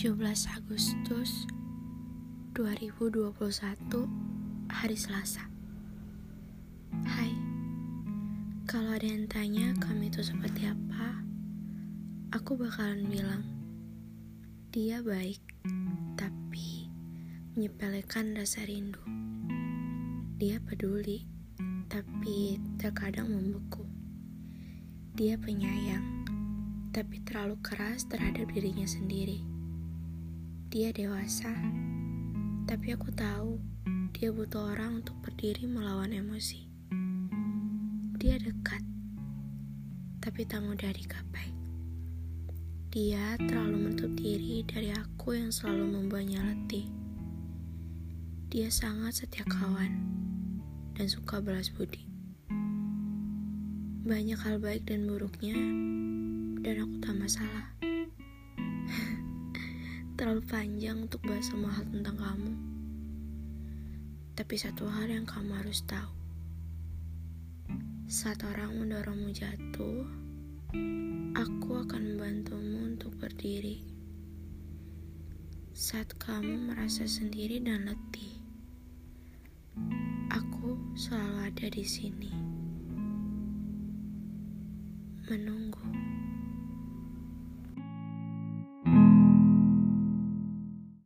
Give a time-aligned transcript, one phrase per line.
[0.00, 0.16] 17
[0.56, 1.44] Agustus
[2.56, 3.36] 2021
[4.72, 5.44] Hari Selasa.
[7.04, 7.28] Hai
[8.64, 11.20] Kalau ada yang tanya kami itu seperti apa
[12.32, 13.44] Aku bakalan bilang
[14.72, 15.44] Dia baik
[16.16, 16.88] Tapi
[17.52, 19.04] Menyepelekan rasa rindu.
[20.40, 21.28] Dia peduli
[21.92, 23.84] Tapi terkadang membeku.
[25.12, 26.24] Dia penyayang
[26.88, 29.59] tapi terlalu keras terhadap dirinya sendiri.
[30.70, 31.50] Dia dewasa,
[32.62, 33.58] tapi aku tahu
[34.14, 36.62] dia butuh orang untuk berdiri melawan emosi.
[38.14, 38.78] Dia dekat,
[40.22, 41.50] tapi tak mudah digapai.
[42.94, 46.86] Dia terlalu menutup diri dari aku yang selalu membuatnya letih.
[48.54, 49.90] Dia sangat setia kawan
[50.94, 52.06] dan suka balas budi.
[54.06, 55.58] Banyak hal baik dan buruknya,
[56.62, 57.74] dan aku tak masalah
[60.20, 62.52] terlalu panjang untuk bahas semua hal tentang kamu.
[64.36, 66.12] Tapi satu hal yang kamu harus tahu.
[68.04, 70.04] Saat orang mendorongmu jatuh,
[71.32, 73.80] aku akan membantumu untuk berdiri.
[75.72, 78.44] Saat kamu merasa sendiri dan letih,
[80.28, 82.32] aku selalu ada di sini.
[85.32, 85.80] Menunggu.